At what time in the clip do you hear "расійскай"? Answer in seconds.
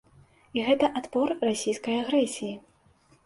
1.49-1.99